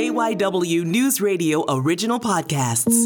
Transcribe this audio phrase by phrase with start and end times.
[0.00, 2.96] KYW News Radio original podcasts.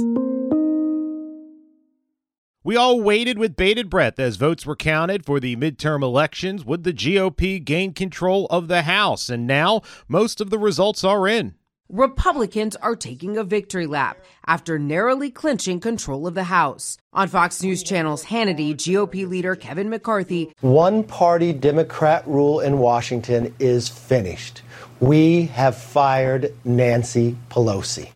[2.63, 6.65] We all waited with bated breath as votes were counted for the midterm elections.
[6.65, 9.29] Would the GOP gain control of the House?
[9.29, 11.57] And now most of the results are in.
[11.89, 16.97] Republicans are taking a victory lap after narrowly clinching control of the House.
[17.13, 20.53] On Fox News Channel's Hannity, GOP leader Kevin McCarthy.
[20.61, 24.63] One party Democrat rule in Washington is finished.
[25.01, 28.13] We have fired Nancy Pelosi.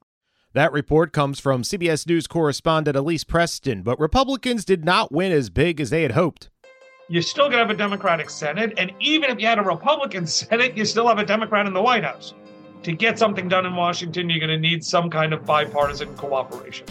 [0.55, 5.51] That report comes from CBS News correspondent Elise Preston, but Republicans did not win as
[5.51, 6.51] big as they had hoped.
[7.09, 10.27] You're still going to have a Democratic Senate, and even if you had a Republican
[10.29, 12.35] Senate, you still have a Democrat in the White House.
[12.85, 16.87] To get something done in Washington, you're going to need some kind of bipartisan cooperation.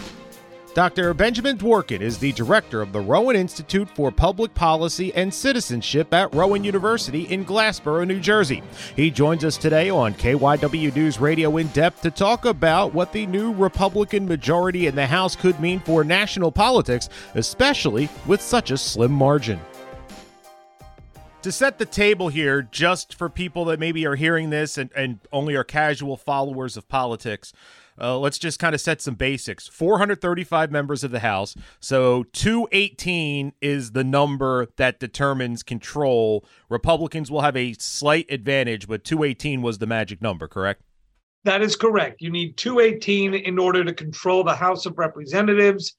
[0.78, 1.12] Dr.
[1.12, 6.32] Benjamin Dworkin is the director of the Rowan Institute for Public Policy and Citizenship at
[6.32, 8.62] Rowan University in Glassboro, New Jersey.
[8.94, 13.26] He joins us today on KYW News Radio in depth to talk about what the
[13.26, 18.78] new Republican majority in the House could mean for national politics, especially with such a
[18.78, 19.58] slim margin.
[21.42, 25.18] To set the table here, just for people that maybe are hearing this and, and
[25.32, 27.52] only are casual followers of politics,
[28.00, 29.66] uh, let's just kind of set some basics.
[29.68, 31.54] 435 members of the House.
[31.80, 36.44] So 218 is the number that determines control.
[36.68, 40.82] Republicans will have a slight advantage, but 218 was the magic number, correct?
[41.44, 42.20] That is correct.
[42.20, 45.94] You need 218 in order to control the House of Representatives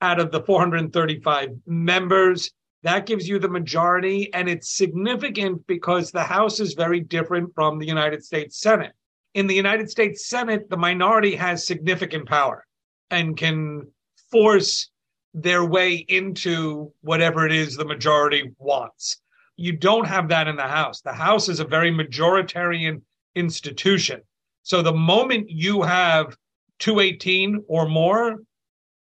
[0.00, 2.50] out of the 435 members.
[2.84, 7.78] That gives you the majority, and it's significant because the House is very different from
[7.78, 8.92] the United States Senate
[9.34, 12.64] in the United States Senate, the minority has significant power
[13.10, 13.86] and can
[14.30, 14.90] force
[15.34, 19.20] their way into whatever it is the majority wants.
[19.56, 21.00] You don't have that in the House.
[21.00, 23.02] The House is a very majoritarian
[23.34, 24.22] institution.
[24.62, 26.36] So the moment you have
[26.78, 28.38] 218 or more,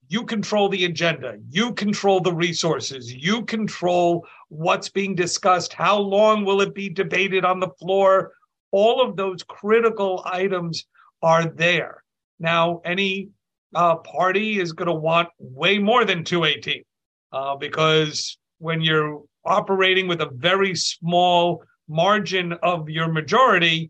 [0.10, 6.46] you control the agenda, you control the resources, you control what's being discussed, how long
[6.46, 8.32] will it be debated on the floor,
[8.78, 10.86] all of those critical items
[11.24, 12.04] are there.
[12.40, 13.30] Now, any
[13.74, 16.84] uh, party is going to want way more than 218
[17.32, 23.90] uh, because when you're operating with a very small margin of your majority,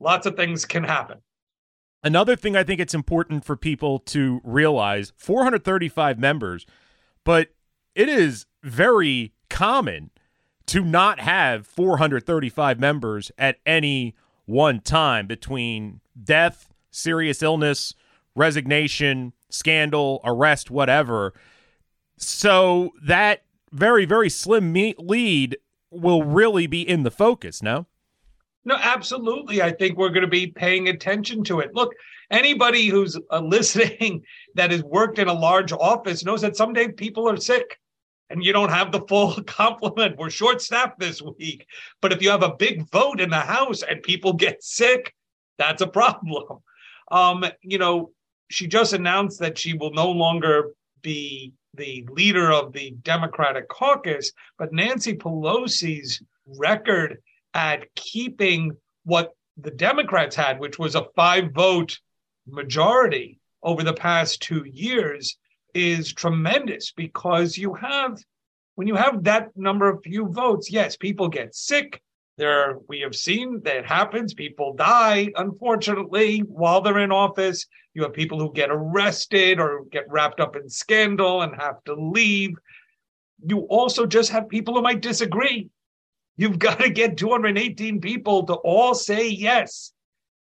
[0.00, 1.16] lots of things can happen.
[2.02, 6.66] Another thing I think it's important for people to realize 435 members,
[7.24, 7.54] but
[7.94, 10.10] it is very common
[10.66, 14.14] to not have 435 members at any
[14.46, 17.94] one time between death, serious illness,
[18.34, 21.32] resignation, scandal, arrest, whatever.
[22.16, 25.56] So that very, very slim lead
[25.90, 27.86] will really be in the focus, no?
[28.64, 29.60] No, absolutely.
[29.62, 31.74] I think we're going to be paying attention to it.
[31.74, 31.92] Look,
[32.30, 34.22] anybody who's uh, listening
[34.54, 37.78] that has worked in a large office knows that someday people are sick
[38.34, 40.18] and you don't have the full complement.
[40.18, 41.66] We're short staffed this week.
[42.02, 45.14] But if you have a big vote in the House and people get sick,
[45.56, 46.58] that's a problem.
[47.12, 48.10] Um, you know,
[48.50, 54.32] she just announced that she will no longer be the leader of the Democratic caucus,
[54.58, 57.22] but Nancy Pelosi's record
[57.54, 62.00] at keeping what the Democrats had, which was a five vote
[62.48, 65.36] majority over the past two years,
[65.74, 68.18] is tremendous because you have
[68.76, 72.02] when you have that number of few votes, yes, people get sick.
[72.36, 74.34] There, we have seen that happens.
[74.34, 77.66] People die, unfortunately, while they're in office.
[77.94, 81.94] You have people who get arrested or get wrapped up in scandal and have to
[81.94, 82.56] leave.
[83.46, 85.70] You also just have people who might disagree.
[86.36, 89.92] You've got to get 218 people to all say yes.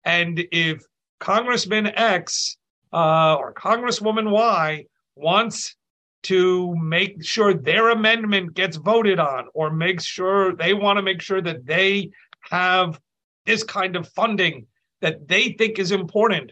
[0.04, 0.84] And if
[1.20, 2.58] Congressman X
[2.92, 5.76] uh, or Congresswoman Y wants
[6.24, 11.22] to make sure their amendment gets voted on or makes sure they want to make
[11.22, 12.10] sure that they
[12.50, 13.00] have
[13.46, 14.66] this kind of funding
[15.02, 16.52] that they think is important.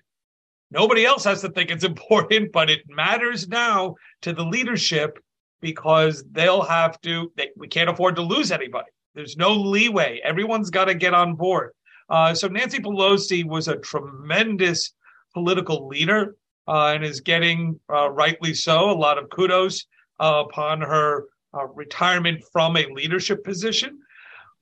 [0.69, 5.17] Nobody else has to think it's important, but it matters now to the leadership
[5.59, 8.89] because they'll have to, they, we can't afford to lose anybody.
[9.15, 10.19] There's no leeway.
[10.23, 11.71] Everyone's got to get on board.
[12.09, 14.93] Uh, so Nancy Pelosi was a tremendous
[15.33, 16.35] political leader
[16.67, 19.85] and is getting, uh, rightly so, a lot of kudos
[20.19, 23.99] uh, upon her uh, retirement from a leadership position.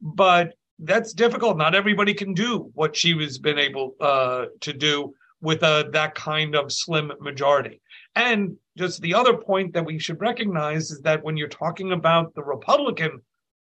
[0.01, 1.57] But that's difficult.
[1.57, 6.55] Not everybody can do what she has been able uh, to do with that kind
[6.55, 7.81] of slim majority.
[8.15, 12.33] And just the other point that we should recognize is that when you're talking about
[12.35, 13.21] the Republican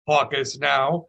[0.07, 1.05] caucus now,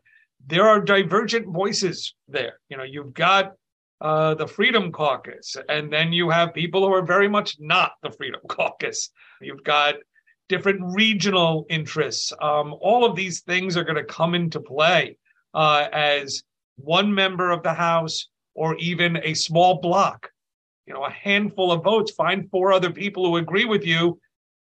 [0.46, 2.60] there are divergent voices there.
[2.68, 3.52] You know, you've got
[4.00, 8.10] uh, the Freedom Caucus, and then you have people who are very much not the
[8.12, 9.10] Freedom Caucus.
[9.40, 9.96] You've got
[10.48, 12.32] different regional interests.
[12.40, 15.16] Um, all of these things are going to come into play
[15.54, 16.42] uh, as
[16.76, 20.30] one member of the House or even a small block,
[20.86, 24.18] you know, a handful of votes, find four other people who agree with you,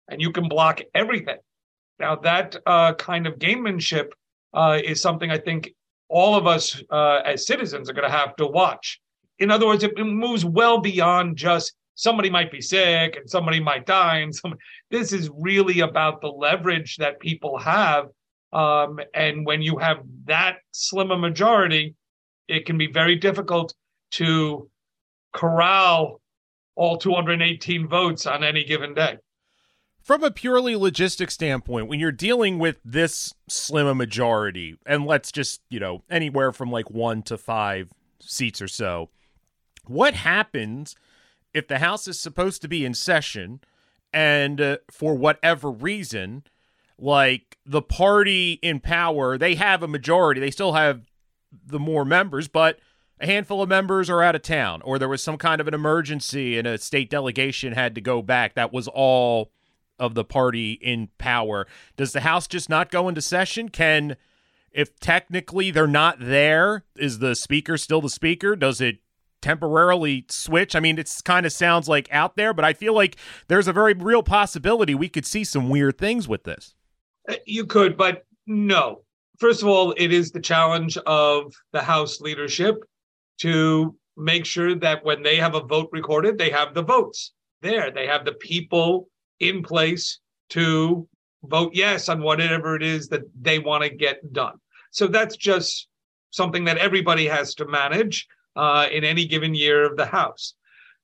[0.09, 1.39] and you can block everything.
[1.99, 4.11] Now, that uh, kind of gamemanship
[4.53, 5.75] uh, is something I think
[6.09, 9.01] all of us uh, as citizens are going to have to watch.
[9.39, 13.87] In other words, it moves well beyond just somebody might be sick and somebody might
[13.87, 14.55] die, and some.
[14.91, 18.09] This is really about the leverage that people have,
[18.53, 21.95] um, and when you have that slim a majority,
[22.49, 23.75] it can be very difficult
[24.13, 24.69] to
[25.33, 26.21] corral
[26.77, 29.17] all 218 votes on any given day.
[30.03, 35.33] From a purely logistic standpoint, when you're dealing with this slim a majority, and let's
[35.33, 37.91] just, you know, anywhere from like one to five
[38.21, 39.09] seats or so,
[39.87, 40.95] what happens
[41.53, 43.61] if the House is supposed to be in session
[44.13, 46.45] and uh, for whatever reason,
[46.99, 51.11] like the party in power, they have a majority, they still have
[51.67, 52.79] the more members, but
[53.21, 55.75] a handful of members are out of town, or there was some kind of an
[55.75, 58.55] emergency and a state delegation had to go back.
[58.55, 59.51] That was all
[59.99, 61.67] of the party in power.
[61.97, 63.69] Does the House just not go into session?
[63.69, 64.17] Can,
[64.73, 68.57] if technically they're not there, is the speaker still the speaker?
[68.57, 68.99] Does it
[69.45, 70.75] temporarily switch?
[70.75, 73.17] I mean, it kind of sounds like out there, but I feel like
[73.49, 76.75] there's a very real possibility we could see some weird things with this.
[77.29, 79.03] Uh, you could, but no.
[79.39, 82.77] First of all, it is the challenge of the House leadership
[83.41, 87.91] to make sure that when they have a vote recorded, they have the votes there.
[87.91, 89.09] They have the people
[89.41, 90.21] in place
[90.51, 91.07] to
[91.45, 94.55] vote yes on whatever it is that they want to get done.
[94.91, 95.89] So that's just
[96.31, 98.27] something that everybody has to manage
[98.57, 100.55] uh, in any given year of the House.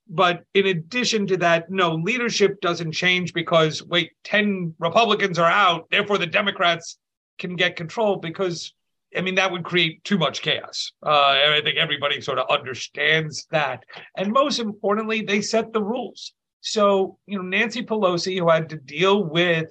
[0.08, 5.88] But in addition to that, no, leadership doesn't change because, wait, 10 Republicans are out,
[5.90, 6.98] therefore the Democrats
[7.38, 8.74] can get control because,
[9.16, 10.92] I mean, that would create too much chaos.
[11.04, 13.84] Uh, I think everybody sort of understands that.
[14.16, 16.32] And most importantly, they set the rules.
[16.60, 19.66] So, you know, Nancy Pelosi, who had to deal with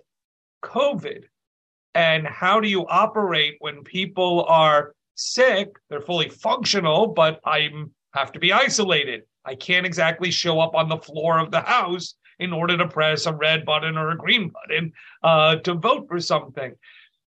[0.64, 1.24] COVID,
[1.96, 5.70] and how do you operate when people are sick?
[5.90, 7.70] They're fully functional, but I
[8.14, 9.24] have to be isolated.
[9.46, 13.26] I can't exactly show up on the floor of the house in order to press
[13.26, 14.94] a red button or a green button
[15.24, 16.74] uh, to vote for something.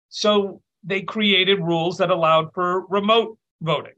[0.10, 3.94] So they created rules that allowed for remote voting.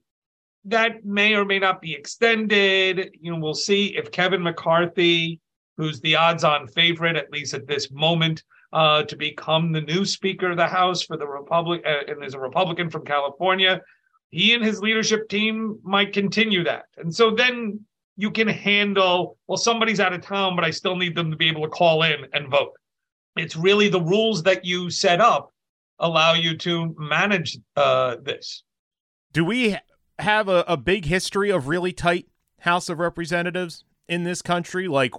[0.65, 3.15] That may or may not be extended.
[3.19, 5.41] You know, we'll see if Kevin McCarthy
[5.81, 8.43] who's the odds on favorite, at least at this moment,
[8.73, 12.33] uh, to become the new Speaker of the House for the Republic, uh, and is
[12.33, 13.81] a Republican from California.
[14.29, 16.85] He and his leadership team might continue that.
[16.97, 17.81] And so then
[18.15, 21.49] you can handle, well, somebody's out of town, but I still need them to be
[21.49, 22.71] able to call in and vote.
[23.35, 25.53] It's really the rules that you set up
[25.99, 28.63] allow you to manage uh, this.
[29.33, 29.77] Do we
[30.19, 32.27] have a, a big history of really tight
[32.59, 34.87] House of Representatives in this country?
[34.87, 35.13] Like,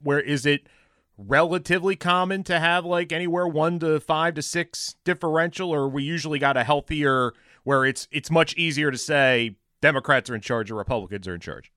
[0.00, 0.66] where is it
[1.16, 6.38] relatively common to have like anywhere one to five to six differential, or we usually
[6.38, 7.32] got a healthier
[7.62, 11.40] where it's it's much easier to say Democrats are in charge or Republicans are in
[11.40, 11.72] charge?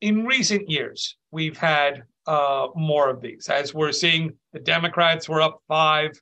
[0.00, 3.48] In recent years, we've had uh, more of these.
[3.48, 6.12] As we're seeing, the Democrats were up five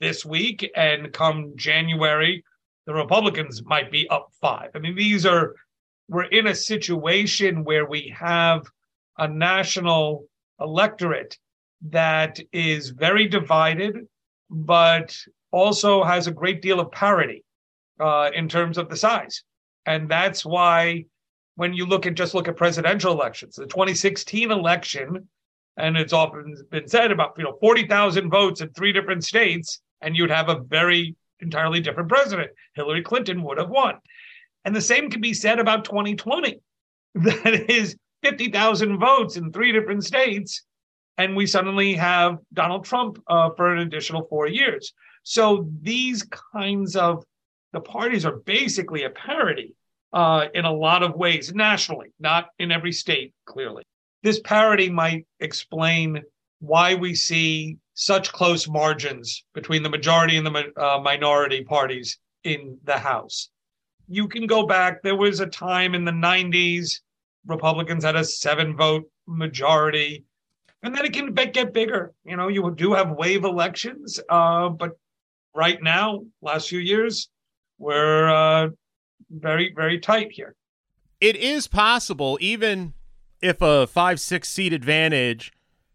[0.00, 2.42] this week, and come January,
[2.86, 4.70] the Republicans might be up five.
[4.74, 5.54] I mean, these are
[6.08, 8.62] we're in a situation where we have
[9.18, 10.24] a national
[10.60, 11.36] electorate
[11.82, 14.06] that is very divided,
[14.50, 15.16] but
[15.50, 17.44] also has a great deal of parity
[18.00, 19.42] uh, in terms of the size.
[19.86, 21.04] And that's why
[21.56, 25.28] when you look at just look at presidential elections, the 2016 election,
[25.76, 30.16] and it's often been said about you know 40,000 votes in three different states, and
[30.16, 32.50] you'd have a very entirely different president.
[32.74, 33.94] Hillary Clinton would have won.
[34.64, 36.60] And the same can be said about 2020.
[37.14, 40.64] That is 50,000 votes in three different states,
[41.18, 44.92] and we suddenly have Donald Trump uh, for an additional four years.
[45.24, 47.24] So these kinds of
[47.72, 49.74] the parties are basically a parody
[50.12, 53.82] uh, in a lot of ways nationally, not in every state, clearly.
[54.22, 56.22] This parody might explain
[56.60, 62.78] why we see such close margins between the majority and the uh, minority parties in
[62.84, 63.50] the House.
[64.06, 67.00] You can go back, there was a time in the 90s
[67.46, 70.24] Republicans had a seven vote majority.
[70.82, 72.12] And then it can get bigger.
[72.24, 74.92] You know, you do have wave elections, uh, but
[75.54, 77.28] right now, last few years,
[77.78, 78.68] we're uh,
[79.30, 80.54] very, very tight here.
[81.20, 82.94] it is possible, even
[83.40, 85.52] if a five, six seat advantage,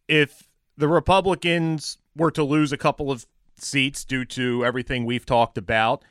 [0.07, 3.25] if the Republicans were to lose a couple of
[3.57, 6.03] seats due to everything we've talked about,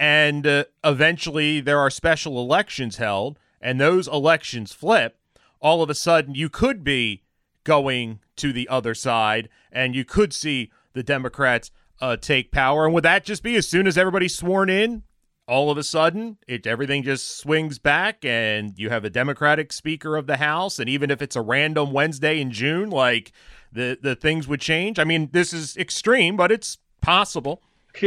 [0.00, 5.18] and uh, eventually there are special elections held, and those elections flip,
[5.60, 7.22] all of a sudden you could be
[7.64, 12.84] going to the other side, and you could see the Democrats uh, take power.
[12.84, 15.02] And would that just be as soon as everybody's sworn in?
[15.46, 20.16] All of a sudden, it everything just swings back, and you have a Democratic Speaker
[20.16, 20.78] of the House.
[20.78, 23.30] And even if it's a random Wednesday in June, like
[23.70, 24.98] the the things would change.
[24.98, 27.62] I mean, this is extreme, but it's possible.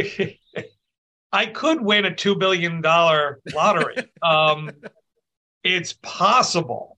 [1.31, 3.97] I could win a two billion dollar lottery.
[4.23, 4.71] um,
[5.63, 6.96] it's possible,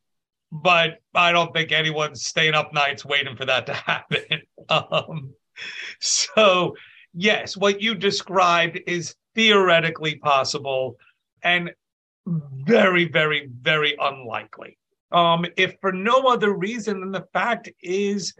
[0.52, 4.42] but I don't think anyone's staying up nights waiting for that to happen.
[4.70, 5.34] Um,
[6.00, 6.76] so,
[7.14, 10.98] yes, what you described is theoretically possible
[11.44, 11.72] and
[12.26, 14.78] very, very, very unlikely.
[15.12, 18.34] Um, if for no other reason than the fact is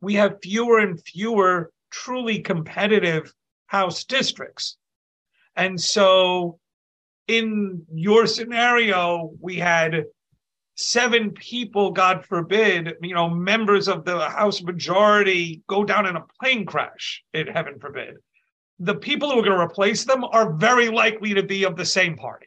[0.00, 3.32] we have fewer and fewer truly competitive
[3.66, 4.76] House districts.
[5.56, 6.58] And so
[7.26, 10.04] in your scenario, we had
[10.76, 16.24] seven people, God forbid, you know, members of the House majority go down in a
[16.40, 18.16] plane crash, it heaven forbid.
[18.78, 21.84] The people who are going to replace them are very likely to be of the
[21.86, 22.46] same party,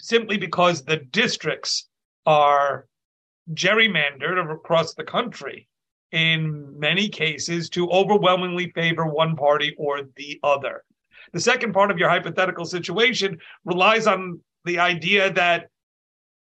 [0.00, 1.88] simply because the districts
[2.26, 2.86] are
[3.52, 5.68] gerrymandered across the country
[6.12, 10.84] in many cases to overwhelmingly favor one party or the other.
[11.32, 15.66] The second part of your hypothetical situation relies on the idea that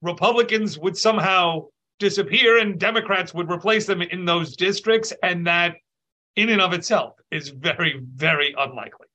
[0.01, 1.65] Republicans would somehow
[1.99, 5.13] disappear and Democrats would replace them in those districts.
[5.23, 5.75] And that,
[6.35, 9.07] in and of itself, is very, very unlikely.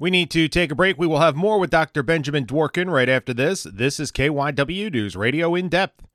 [0.00, 0.98] We need to take a break.
[0.98, 2.02] We will have more with Dr.
[2.02, 3.64] Benjamin Dworkin right after this.
[3.64, 6.07] This is KYW News Radio in depth.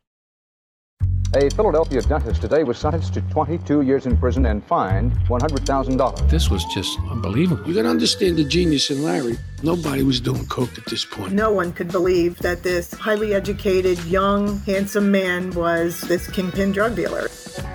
[1.36, 6.30] A Philadelphia dentist today was sentenced to 22 years in prison and fined $100,000.
[6.30, 7.68] This was just unbelievable.
[7.68, 9.40] You got to understand the genius in Larry.
[9.64, 11.34] Nobody was doing coke at this point.
[11.34, 16.96] No one could believe that this highly educated, young, handsome man was this kingpin drug
[16.96, 17.28] dealer.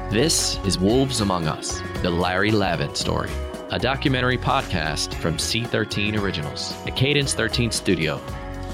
[0.08, 3.30] This is Wolves Among Us, the Larry Lavin story,
[3.72, 8.20] a documentary podcast from C13 Originals, a Cadence 13 studio.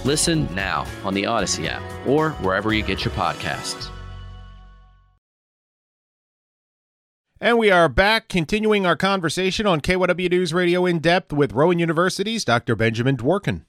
[0.04, 3.90] Listen now on the Odyssey app or wherever you get your podcasts.
[7.44, 11.78] And we are back continuing our conversation on KYW News Radio in depth with Rowan
[11.78, 12.74] University's Dr.
[12.74, 13.66] Benjamin Dworkin.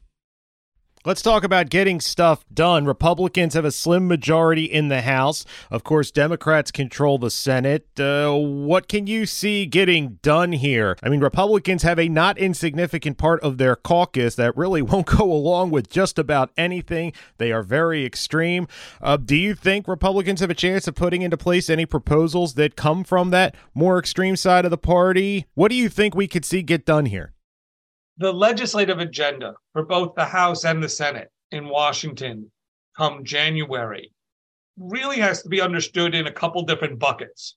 [1.05, 2.85] Let's talk about getting stuff done.
[2.85, 5.45] Republicans have a slim majority in the House.
[5.69, 7.87] Of course, Democrats control the Senate.
[7.99, 10.97] Uh, what can you see getting done here?
[11.03, 15.31] I mean, Republicans have a not insignificant part of their caucus that really won't go
[15.31, 17.13] along with just about anything.
[17.37, 18.67] They are very extreme.
[18.99, 22.75] Uh, do you think Republicans have a chance of putting into place any proposals that
[22.75, 25.45] come from that more extreme side of the party?
[25.53, 27.34] What do you think we could see get done here?
[28.17, 32.51] The legislative agenda for both the House and the Senate in Washington
[32.95, 34.11] come January
[34.77, 37.55] really has to be understood in a couple different buckets.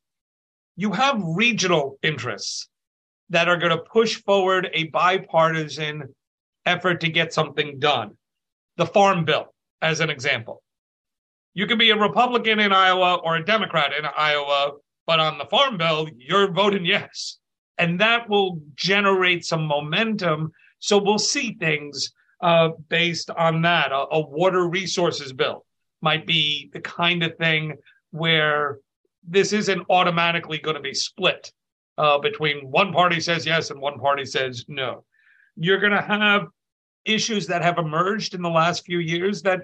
[0.76, 2.68] You have regional interests
[3.30, 6.14] that are going to push forward a bipartisan
[6.66, 8.16] effort to get something done.
[8.76, 10.62] The Farm Bill, as an example.
[11.54, 14.72] You can be a Republican in Iowa or a Democrat in Iowa,
[15.06, 17.37] but on the Farm Bill, you're voting yes
[17.78, 20.52] and that will generate some momentum.
[20.80, 23.92] So we'll see things uh, based on that.
[23.92, 25.64] A, a, water resources bill
[26.02, 27.76] might be the kind of thing
[28.10, 28.78] where
[29.26, 31.52] this isn't automatically going to be split
[31.98, 35.04] uh, between one party says yes and one party says no.
[35.56, 36.46] You're going to have
[37.04, 39.62] issues that have emerged in the last few years that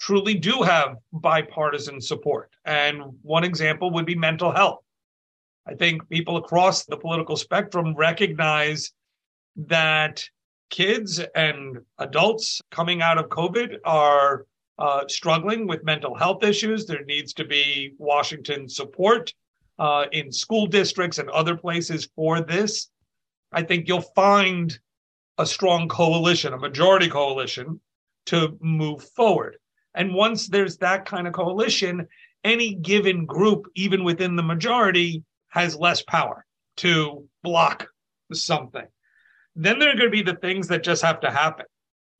[0.00, 2.50] truly do have bipartisan support.
[2.64, 4.80] And one example would be mental health.
[5.66, 8.92] I think people across the political spectrum recognize
[9.56, 10.24] that
[10.70, 14.46] kids and adults coming out of COVID are
[14.78, 16.86] uh, struggling with mental health issues.
[16.86, 19.32] There needs to be Washington support
[19.78, 22.88] uh, in school districts and other places for this.
[23.52, 24.78] I think you'll find
[25.38, 27.80] a strong coalition, a majority coalition
[28.26, 29.56] to move forward.
[29.94, 32.06] And once there's that kind of coalition,
[32.44, 35.24] any given group, even within the majority,
[35.56, 36.44] has less power
[36.78, 37.88] to block
[38.32, 38.86] something.
[39.54, 41.66] Then there are going to be the things that just have to happen.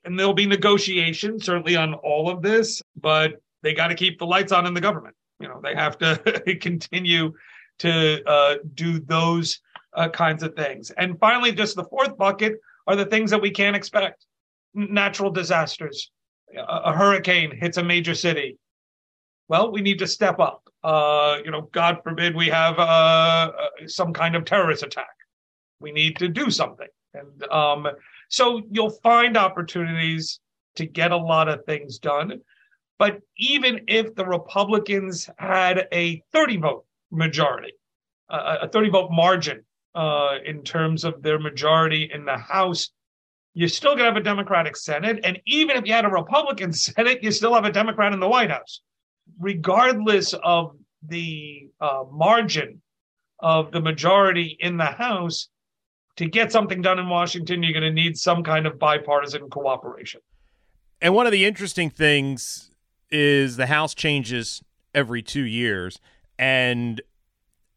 [0.04, 4.26] And there'll be negotiation, certainly on all of this, but they got to keep the
[4.26, 5.14] lights on in the government.
[5.40, 7.34] You know, they have to continue
[7.80, 9.60] to uh, do those
[9.92, 10.90] uh, kinds of things.
[10.92, 12.54] And finally, just the fourth bucket
[12.86, 14.24] are the things that we can't expect
[14.74, 16.10] natural disasters.
[16.56, 18.58] A, a hurricane hits a major city,
[19.48, 20.65] well, we need to step up.
[20.82, 23.50] Uh, you know, God forbid we have uh, uh,
[23.86, 25.06] some kind of terrorist attack.
[25.80, 26.88] We need to do something.
[27.14, 27.88] And um,
[28.28, 30.40] so you'll find opportunities
[30.76, 32.40] to get a lot of things done.
[32.98, 37.72] But even if the Republicans had a 30 vote majority,
[38.30, 39.64] uh, a 30 vote margin
[39.94, 42.90] uh, in terms of their majority in the House,
[43.54, 45.20] you're still going to have a Democratic Senate.
[45.24, 48.28] And even if you had a Republican Senate, you still have a Democrat in the
[48.28, 48.80] White House.
[49.38, 52.80] Regardless of the uh, margin
[53.40, 55.48] of the majority in the House,
[56.16, 60.20] to get something done in Washington, you're going to need some kind of bipartisan cooperation.
[61.00, 62.70] And one of the interesting things
[63.10, 64.62] is the House changes
[64.94, 66.00] every two years.
[66.38, 67.02] And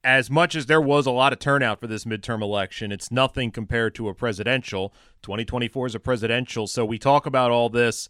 [0.03, 3.51] as much as there was a lot of turnout for this midterm election, it's nothing
[3.51, 4.93] compared to a presidential.
[5.21, 6.67] 2024 is a presidential.
[6.67, 8.07] So we talk about all this.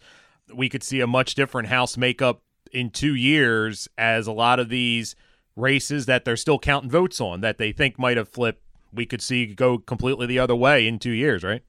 [0.54, 4.70] We could see a much different House makeup in two years as a lot of
[4.70, 5.16] these
[5.56, 9.22] races that they're still counting votes on that they think might have flipped, we could
[9.22, 11.62] see go completely the other way in two years, right?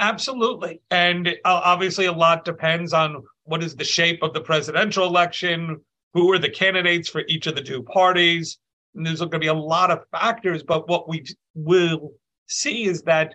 [0.00, 0.80] Absolutely.
[0.90, 5.80] And uh, obviously, a lot depends on what is the shape of the presidential election,
[6.14, 8.58] who are the candidates for each of the two parties.
[8.94, 10.62] And there's going to be a lot of factors.
[10.62, 12.12] But what we will
[12.46, 13.34] see is that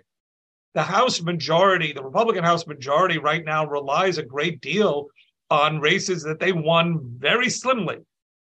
[0.74, 5.06] the House majority, the Republican House majority right now relies a great deal
[5.54, 7.98] on races that they won very slimly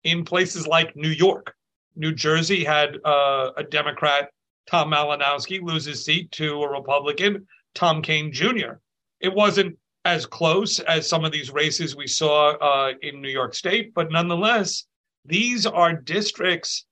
[0.05, 1.55] in places like New York.
[1.97, 4.31] New Jersey had uh, a Democrat,
[4.67, 8.75] Tom Malinowski, lose his seat to a Republican, Tom Kean Jr.
[9.21, 13.55] It wasn't as close as some of these races we saw uh, in New York
[13.55, 14.87] State, but nonetheless,
[15.27, 16.87] these are districts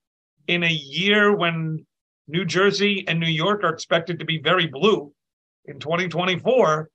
[0.46, 1.86] in a year when
[2.26, 5.12] New Jersey and New York are expected to be very blue
[5.64, 6.90] in 2024,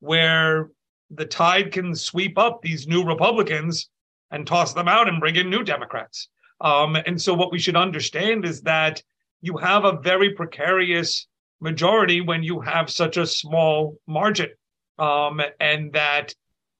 [0.00, 0.70] where
[1.16, 3.88] the tide can sweep up these new Republicans
[4.30, 6.28] and toss them out and bring in new Democrats.
[6.60, 9.02] Um, and so, what we should understand is that
[9.42, 11.26] you have a very precarious
[11.60, 14.50] majority when you have such a small margin
[14.98, 16.34] um, and that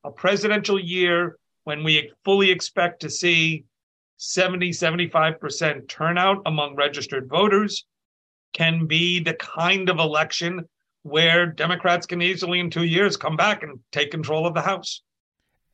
[0.05, 3.65] a presidential year when we fully expect to see
[4.19, 7.85] 70, 75% turnout among registered voters
[8.53, 10.69] can be the kind of election
[11.05, 15.03] where Democrats can easily, in two years, come back and take control of the House.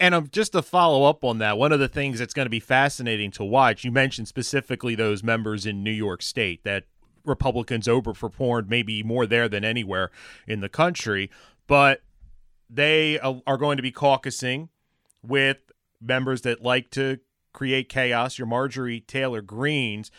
[0.01, 2.51] And um, just to follow up on that, one of the things that's going to
[2.51, 6.85] be fascinating to watch, you mentioned specifically those members in New York State that
[7.25, 10.11] Republicans overperformed maybe more there than anywhere
[10.49, 11.31] in the country.
[11.69, 12.03] But
[12.69, 14.69] they are going to be caucusing
[15.23, 15.59] with
[16.01, 17.21] members that like to
[17.53, 20.11] create chaos, your Marjorie Taylor Greens.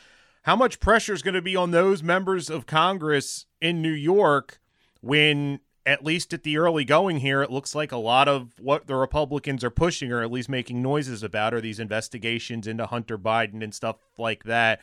[0.44, 4.61] How much pressure is going to be on those members of Congress in New York
[5.02, 8.88] when, at least at the early going here, it looks like a lot of what
[8.88, 13.18] the Republicans are pushing or at least making noises about are these investigations into Hunter
[13.18, 14.82] Biden and stuff like that.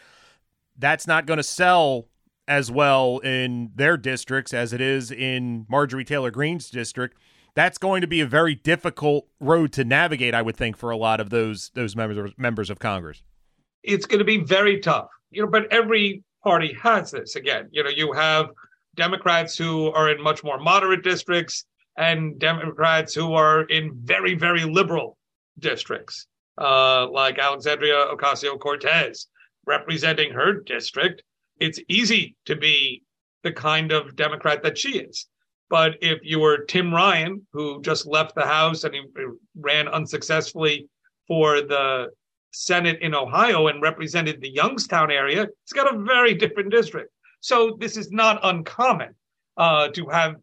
[0.77, 2.09] That's not going to sell
[2.47, 7.17] as well in their districts as it is in Marjorie Taylor Greene's district
[7.59, 10.97] that's going to be a very difficult road to navigate, I would think, for a
[10.97, 13.25] lot of those those members members of Congress.
[13.83, 15.49] It's going to be very tough, you know.
[15.49, 17.35] But every party has this.
[17.35, 18.51] Again, you know, you have
[18.99, 21.65] Democrats who are in much more moderate districts
[21.97, 25.17] and Democrats who are in very very liberal
[25.59, 26.27] districts,
[26.61, 29.29] uh, like Alexandria Ocasio Cortez
[29.67, 31.23] representing her district.
[31.61, 33.03] It's easy to be
[33.45, 35.27] the kind of Democrat that she is.
[35.71, 39.03] But if you were Tim Ryan, who just left the House and he
[39.55, 40.89] ran unsuccessfully
[41.27, 42.09] for the
[42.53, 47.11] Senate in Ohio and represented the Youngstown area, he's got a very different district.
[47.41, 49.15] So this is not uncommon
[49.57, 50.37] uh, to have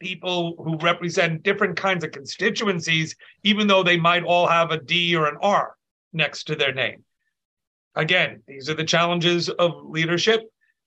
[0.00, 5.14] people who represent different kinds of constituencies, even though they might all have a D
[5.14, 5.76] or an R
[6.12, 7.04] next to their name.
[7.94, 10.42] Again, these are the challenges of leadership,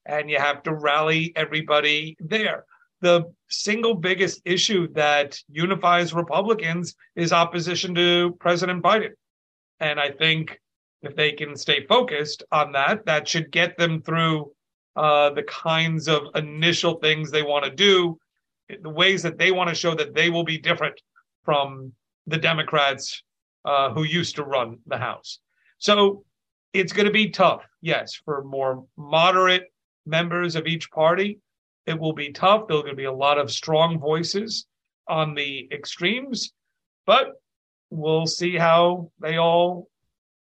[0.06, 2.66] and you have to rally everybody there
[3.04, 9.12] the single biggest issue that unifies Republicans is opposition to President Biden.
[9.82, 10.60] And I think
[11.02, 14.54] if they can stay focused on that, that should get them through
[14.96, 18.18] uh, the kinds of initial things they want to do,
[18.82, 21.00] the ways that they want to show that they will be different
[21.44, 21.94] from
[22.28, 23.24] the Democrats
[23.66, 25.40] uh, who used to run the House.
[25.78, 26.24] So
[26.74, 29.72] it's going to be tough, yes, for more moderate
[30.06, 31.40] members of each party
[31.86, 32.68] it will be tough.
[32.68, 34.66] There's going to be a lot of strong voices
[35.08, 36.54] on the extremes,
[37.06, 37.34] but
[37.90, 39.90] we'll see how they all,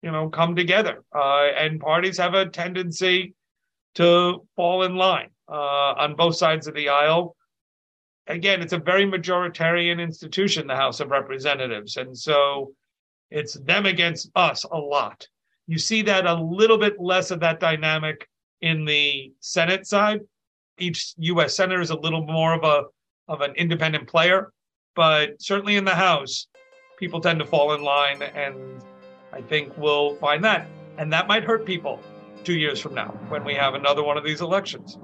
[0.02, 1.02] you know, come together.
[1.14, 3.34] Uh, and parties have a tendency
[3.94, 7.36] to fall in line uh, on both sides of the aisle.
[8.26, 12.72] Again, it's a very majoritarian institution, the House of Representatives, and so
[13.30, 15.26] It's them against us a lot.
[15.66, 18.28] You see that a little bit less of that dynamic
[18.60, 20.20] in the Senate side.
[20.78, 21.54] Each U.S.
[21.54, 22.84] senator is a little more of a
[23.28, 24.52] of an independent player,
[24.96, 26.48] but certainly in the House,
[26.98, 28.82] people tend to fall in line, and
[29.32, 30.66] I think we'll find that,
[30.98, 32.00] and that might hurt people
[32.44, 34.98] two years from now when we have another one of these elections.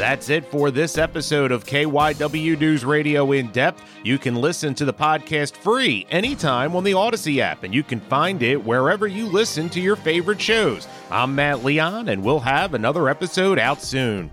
[0.00, 3.82] That's it for this episode of KYW News Radio In Depth.
[4.02, 8.00] You can listen to the podcast free anytime on the Odyssey app, and you can
[8.00, 10.88] find it wherever you listen to your favorite shows.
[11.10, 14.30] I'm Matt Leon, and we'll have another episode out soon.